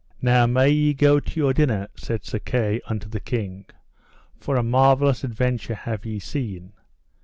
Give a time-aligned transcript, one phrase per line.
[0.19, 3.65] Now may ye go to your dinner, said Sir Kay unto the king,
[4.39, 6.73] for a marvellous adventure have ye seen.